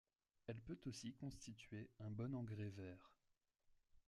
Elle 0.47 0.59
peut 0.59 0.79
aussi 0.87 1.13
constituer 1.13 1.91
un 1.99 2.09
bon 2.09 2.33
engrais 2.33 2.69
vert. 2.71 3.11